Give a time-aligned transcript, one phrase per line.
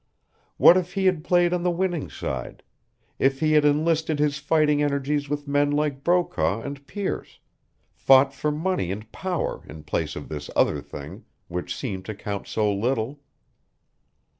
[0.57, 2.63] What if he had played on the winning side,
[3.19, 7.37] if he had enlisted his fighting energies with men like Brokaw and Pearce,
[7.93, 12.47] fought for money and power in place of this other thing, which seemed to count
[12.47, 13.19] so little?